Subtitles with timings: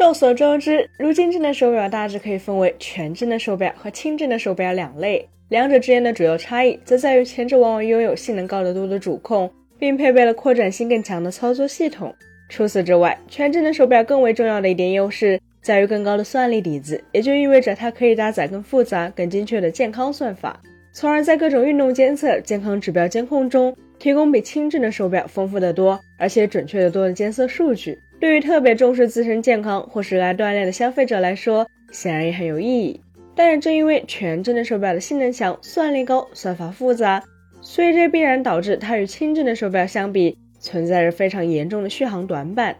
[0.00, 12.14] 众所周知，如今智能手表大致可以分为全智能手表和轻智能手表两类，两者之间的主要差异则在于前者往往拥有性能高得多的主控，并配备了扩展性更强的操作系统。
[12.48, 20.58] 除此之外，全智能手表更为重要的一点优势在于更高的算力底子，也就意味着它可以搭载更复杂、更精确的健康算法，
[20.94, 27.98] 从而在各种运动监测、健康指标监控中提供比轻智能手表丰富的多，而且准确的多的监测数据。
[28.20, 33.00] 对于特别重视自身健康或是热爱锻炼的消费者来说，显然也很有意义。
[33.34, 37.22] 但是正因为全智能手表的性能强、算力高、算法复杂，
[37.62, 42.76] 所以这必然导致它与轻智能手表相比，存在着非常严重的续航短板。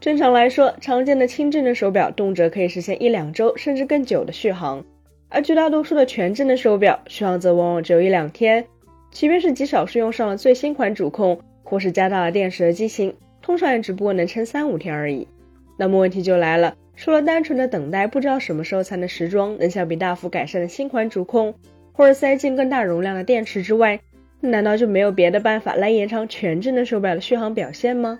[0.00, 4.84] 正常来说，常见的轻智能手表动辄可以实现一两周甚至更久的续航，
[5.28, 8.64] 而绝大多数的全智能手表续航则往往只有一两天。
[9.12, 13.14] 即便是极少数用上了最新款主控或是加大了电池的机型。
[13.42, 15.28] 通常也只不过能撑三五天而已。
[15.76, 21.54] 那么问题就来了，除了单纯的等待不知道什么时候才能时装、能效比大幅改善的新款主控，
[21.92, 24.00] 或者塞进更大容量的电池之外，
[24.40, 28.18] 难道就没有别的办法来延长全智能手表的续航表现吗？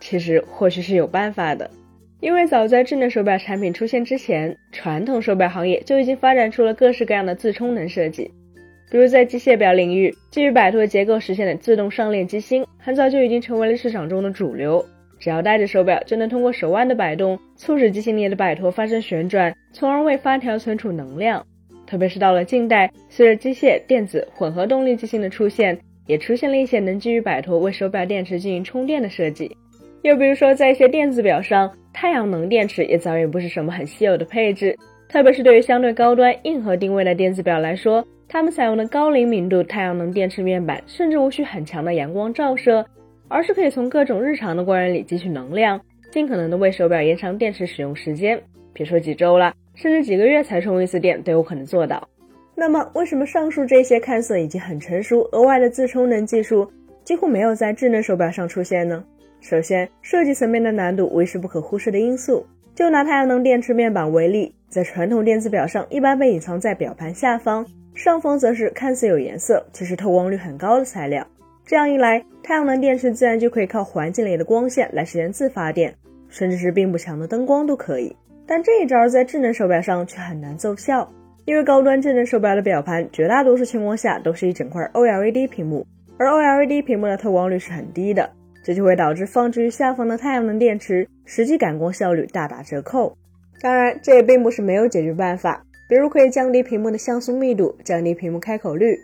[0.00, 1.70] 其实或许是有办法的，
[2.20, 8.30] 因为早在智能手表产品出现之前，传统手表行业就已经发展出了各式各样的自充能设计。
[8.92, 14.84] 比如在机械表领域，基于摆脱结构实现的自动上链机芯，很早就已经成为了市场中的主流。
[15.18, 21.42] 只要戴着手表，就能通过手腕的摆动，促使机芯内的摆脱发生旋转，从而为发条存储能量。
[21.86, 29.56] 特别是到了近代，随着机械、电子混合动力机芯的出现，也出现了一些能基于摆脱为手表电池进行充电的设计。
[30.02, 34.76] 又比如说，在一些电子表上，太阳能电池也早已不是什么很稀有的配置。
[35.08, 42.82] 特别是对于相对高端、硬核定位的电子表来说，它们采用的高灵敏度太阳能电池面板，甚至无需很强的阳光照射，
[43.28, 45.78] 而是可以从各种日常的光源里汲取能量，
[46.10, 48.42] 尽可能的为手表延长电池使用时间。
[48.72, 52.08] 别说几周了，甚至几个月才充一次电都有可能做到。
[52.54, 56.66] 那么，为什么上述这些看似已经很成熟、额外的自充能技术，
[57.04, 59.04] 几乎没有在智能手表上出现呢？
[59.42, 62.46] 首先，设计层面的难度为是不可忽视的因素。
[62.74, 67.64] 就拿太阳能电池面板为例，在传统电子表上，一般被隐藏在表盘下方。
[67.94, 71.26] 上方则是看似有颜色，其实透光率很高的材料。
[71.66, 75.94] 这样一来，太阳能电池自然就可以靠环境里的光线来实现自发电，
[76.28, 78.16] 甚至是并不强的灯光都可以。
[78.46, 81.06] 但这一招在智能手表上却很难奏效，
[81.44, 85.86] 因为高端智能手表的表盘绝大多数情况下都是一整块 OLED 屏幕，
[86.18, 88.28] 而 OLED 屏幕的透光率是很低的，
[88.62, 93.16] 这就会导致放置于下方的太阳能电池实际感光效率大打折扣。
[93.60, 95.64] 当然，这也并不是没有解决办法。
[95.88, 98.98] 比如可以降低屏幕的像素密度，降低屏幕开口率，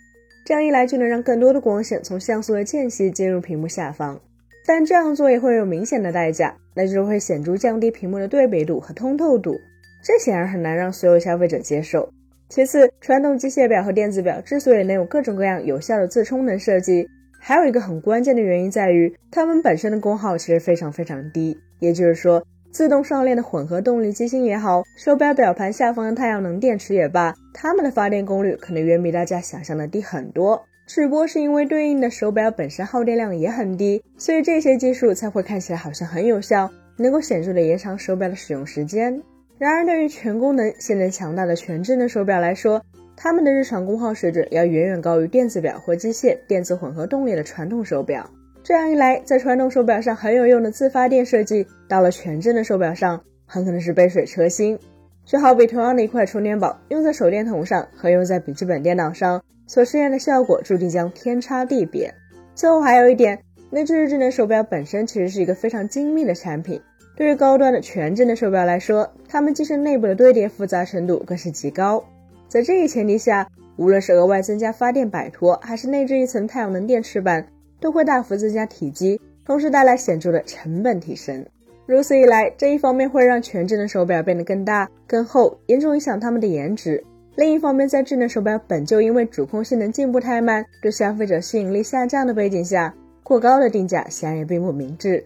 [0.47, 4.19] 这样一来就能让更多的光线从像素的间隙进入屏幕下方。
[4.67, 9.55] 但这样做也会有明显的代价，那就是会显著降低屏幕的对比度和通透度，
[10.03, 12.09] 这显然很难让所有消费者接受。
[12.49, 17.07] 其次，传统机械表和电子表之所以能有各种各样有效的自充能设计，
[17.39, 22.45] 还有一个很关键的原因在于它们本身的功耗其实非常非常低，也就是说。
[22.71, 30.63] 自动上链的混合动力机芯也好，手表表盘下方的太阳能电池也罢，它们的发电功率可能远比大家想象的低很多。
[30.87, 39.23] 只不过是因为对应的手表本身耗电量也很低，所以这些技术才会看起来好像很有效，能够显著的延长手表的使用时间。
[39.57, 42.85] 然而，对于全功能、性能强大的全智能手表来说，
[43.21, 48.31] 它们的日常功耗水准要远远高于电子表或机械、电子混合动力的传统手表。
[48.63, 54.79] 这样一来，在传统手表上很有用的自发电设计，到了全智能手表上，很可能是杯水车薪。
[55.25, 62.15] 就好比同样的一块充电宝，用在手电筒上和用在笔记本电脑上，所实现的效果注定将天差地别。
[62.55, 66.81] 最后还有一点，那就是智能手表本身其实是一个非常精密的产品。
[67.17, 72.05] 对于高端的全智能手表来说，它们机身内部的堆叠复杂程度更是极高。
[72.49, 77.47] 在这一前提下，无论是额外增加发电摆脱，还是内置一层太阳能电池板。
[77.81, 81.47] 都会大幅增加体积，同时带来显著的成本提升。
[81.87, 87.01] 如此一来，这一方面会让全智能手表变得更大、更厚，严重影响它们的颜值；
[87.37, 92.93] 另一方面，在智能手表本就因为主控性能进步太慢，对消费者吸引力下降的背景下，
[93.23, 95.23] 过高的定价显然也并不明智。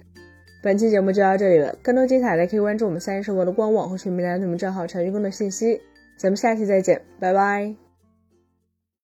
[0.62, 5.80] 本期节目就到这里了，更多精彩的可以关注我们三一生活的官网或是米兰图们账号查询更多信息。
[6.16, 7.91] 咱们下期再见，拜拜。